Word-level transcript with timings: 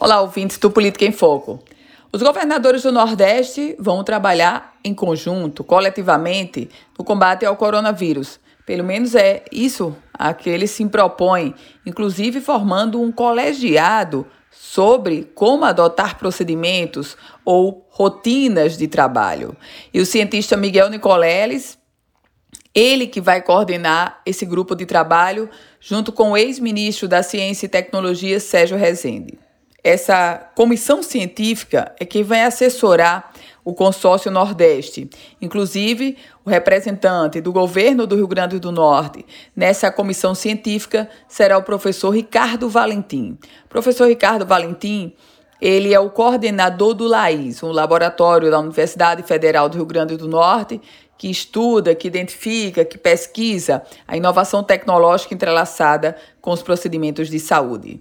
Olá, 0.00 0.20
ouvintes 0.20 0.58
do 0.58 0.70
Política 0.70 1.04
em 1.04 1.10
Foco. 1.10 1.58
Os 2.12 2.22
governadores 2.22 2.84
do 2.84 2.92
Nordeste 2.92 3.74
vão 3.80 4.04
trabalhar 4.04 4.78
em 4.84 4.94
conjunto, 4.94 5.64
coletivamente, 5.64 6.70
no 6.96 7.04
combate 7.04 7.44
ao 7.44 7.56
coronavírus. 7.56 8.38
Pelo 8.64 8.84
menos 8.84 9.16
é 9.16 9.44
isso 9.50 9.96
a 10.14 10.32
que 10.32 10.48
eles 10.48 10.70
se 10.70 10.86
propõem, 10.86 11.52
inclusive 11.84 12.40
formando 12.40 13.02
um 13.02 13.10
colegiado 13.10 14.24
sobre 14.52 15.32
como 15.34 15.64
adotar 15.64 16.16
procedimentos 16.16 17.16
ou 17.44 17.84
rotinas 17.90 18.78
de 18.78 18.86
trabalho. 18.86 19.56
E 19.92 20.00
o 20.00 20.06
cientista 20.06 20.56
Miguel 20.56 20.90
Nicoleles 20.90 21.76
ele 22.72 23.08
que 23.08 23.20
vai 23.20 23.42
coordenar 23.42 24.22
esse 24.24 24.46
grupo 24.46 24.76
de 24.76 24.86
trabalho 24.86 25.50
junto 25.80 26.12
com 26.12 26.30
o 26.30 26.36
ex-ministro 26.36 27.08
da 27.08 27.20
Ciência 27.20 27.66
e 27.66 27.68
Tecnologia, 27.68 28.38
Sérgio 28.38 28.76
Rezende. 28.76 29.47
Essa 29.88 30.50
comissão 30.54 31.02
científica 31.02 31.94
é 31.98 32.04
quem 32.04 32.22
vai 32.22 32.42
assessorar 32.42 33.32
o 33.64 33.72
consórcio 33.72 34.30
Nordeste. 34.30 35.08
Inclusive, 35.40 36.18
o 36.44 36.50
representante 36.50 37.40
do 37.40 37.50
governo 37.50 38.06
do 38.06 38.14
Rio 38.14 38.28
Grande 38.28 38.58
do 38.58 38.70
Norte 38.70 39.24
nessa 39.56 39.90
comissão 39.90 40.34
científica 40.34 41.08
será 41.26 41.56
o 41.56 41.62
professor 41.62 42.10
Ricardo 42.10 42.68
Valentim. 42.68 43.38
professor 43.70 44.06
Ricardo 44.06 44.44
Valentim 44.44 45.14
ele 45.60 45.92
é 45.92 45.98
o 45.98 46.10
coordenador 46.10 46.94
do 46.94 47.08
LAIS, 47.08 47.62
um 47.62 47.72
laboratório 47.72 48.48
da 48.50 48.60
Universidade 48.60 49.24
Federal 49.24 49.68
do 49.68 49.76
Rio 49.76 49.86
Grande 49.86 50.16
do 50.16 50.28
Norte, 50.28 50.80
que 51.18 51.28
estuda, 51.28 51.96
que 51.96 52.06
identifica, 52.06 52.84
que 52.84 52.96
pesquisa 52.96 53.82
a 54.06 54.16
inovação 54.16 54.62
tecnológica 54.62 55.34
entrelaçada 55.34 56.16
com 56.40 56.52
os 56.52 56.62
procedimentos 56.62 57.28
de 57.28 57.40
saúde. 57.40 58.00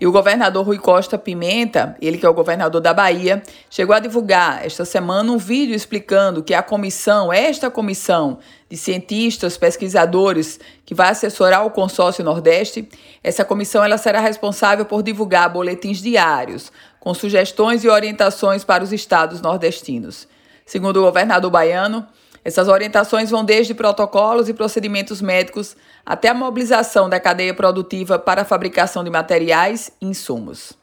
E 0.00 0.06
o 0.06 0.12
governador 0.12 0.64
Rui 0.64 0.78
Costa 0.78 1.18
Pimenta, 1.18 1.96
ele 2.00 2.16
que 2.16 2.24
é 2.24 2.28
o 2.28 2.34
governador 2.34 2.80
da 2.80 2.94
Bahia, 2.94 3.42
chegou 3.68 3.94
a 3.94 3.98
divulgar 3.98 4.64
esta 4.64 4.84
semana 4.84 5.30
um 5.30 5.36
vídeo 5.36 5.74
explicando 5.74 6.42
que 6.42 6.54
a 6.54 6.62
comissão, 6.62 7.32
esta 7.32 7.70
comissão 7.70 8.38
de 8.70 8.76
cientistas, 8.76 9.56
pesquisadores 9.56 10.58
que 10.86 10.94
vai 10.94 11.10
assessorar 11.10 11.66
o 11.66 11.70
consórcio 11.70 12.24
Nordeste, 12.24 12.88
essa 13.22 13.44
comissão 13.44 13.84
ela 13.84 13.98
será 13.98 14.20
responsável 14.20 14.84
por 14.84 15.02
divulgar 15.02 15.52
boletins 15.52 16.00
diários 16.00 16.72
com 17.00 17.12
sugestões 17.12 17.84
e 17.84 17.88
orientações 17.88 18.64
para 18.64 18.82
os 18.82 18.92
estados 18.92 19.40
nordestinos. 19.40 20.26
Segundo 20.64 20.98
o 20.98 21.02
governador 21.02 21.50
baiano, 21.50 22.06
essas 22.44 22.68
orientações 22.68 23.30
vão 23.30 23.44
desde 23.44 23.74
protocolos 23.74 24.48
e 24.48 24.54
procedimentos 24.54 25.22
médicos 25.22 25.74
até 26.04 26.28
a 26.28 26.34
mobilização 26.34 27.08
da 27.08 27.18
cadeia 27.18 27.54
produtiva 27.54 28.18
para 28.18 28.42
a 28.42 28.44
fabricação 28.44 29.02
de 29.02 29.10
materiais 29.10 29.90
e 30.00 30.06
insumos. 30.06 30.74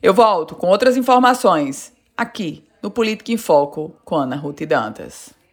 Eu 0.00 0.14
volto 0.14 0.54
com 0.54 0.68
outras 0.68 0.96
informações 0.96 1.92
aqui 2.16 2.64
no 2.80 2.90
Política 2.90 3.32
em 3.32 3.36
Foco 3.36 3.96
com 4.04 4.14
Ana 4.14 4.36
Ruth 4.36 4.62
Dantas. 4.62 5.43